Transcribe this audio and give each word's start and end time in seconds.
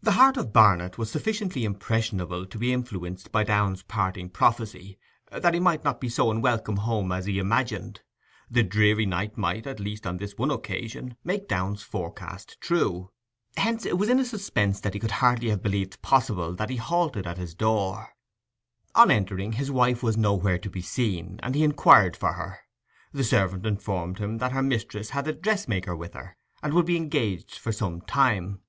The 0.00 0.12
heart 0.12 0.36
of 0.36 0.52
Barnet 0.52 0.96
was 0.96 1.10
sufficiently 1.10 1.64
impressionable 1.64 2.46
to 2.46 2.56
be 2.56 2.72
influenced 2.72 3.32
by 3.32 3.42
Downe's 3.42 3.82
parting 3.82 4.30
prophecy 4.30 4.96
that 5.32 5.54
he 5.54 5.58
might 5.58 5.82
not 5.82 6.00
be 6.00 6.08
so 6.08 6.30
unwelcome 6.30 6.76
home 6.76 7.10
as 7.10 7.24
he 7.26 7.40
imagined: 7.40 8.02
the 8.48 8.62
dreary 8.62 9.06
night 9.06 9.36
might, 9.36 9.66
at 9.66 9.80
least 9.80 10.06
on 10.06 10.18
this 10.18 10.38
one 10.38 10.52
occasion, 10.52 11.16
make 11.24 11.48
Downe's 11.48 11.82
forecast 11.82 12.60
true. 12.60 13.10
Hence 13.56 13.84
it 13.84 13.98
was 13.98 14.08
in 14.08 14.20
a 14.20 14.24
suspense 14.24 14.78
that 14.82 14.94
he 14.94 15.00
could 15.00 15.10
hardly 15.18 15.50
have 15.50 15.64
believed 15.64 16.00
possible 16.00 16.54
that 16.54 16.70
he 16.70 16.76
halted 16.76 17.26
at 17.26 17.36
his 17.38 17.52
door. 17.52 18.10
On 18.94 19.10
entering 19.10 19.54
his 19.54 19.68
wife 19.72 20.00
was 20.00 20.16
nowhere 20.16 20.58
to 20.58 20.70
be 20.70 20.80
seen, 20.80 21.40
and 21.42 21.56
he 21.56 21.64
inquired 21.64 22.16
for 22.16 22.34
her. 22.34 22.60
The 23.12 23.24
servant 23.24 23.66
informed 23.66 24.18
him 24.20 24.38
that 24.38 24.52
her 24.52 24.62
mistress 24.62 25.10
had 25.10 25.24
the 25.24 25.32
dressmaker 25.32 25.96
with 25.96 26.14
her, 26.14 26.36
and 26.62 26.72
would 26.72 26.86
be 26.86 26.96
engaged 26.96 27.58
for 27.58 27.72
some 27.72 28.00
time. 28.02 28.60